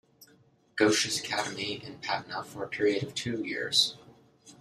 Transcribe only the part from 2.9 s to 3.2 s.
of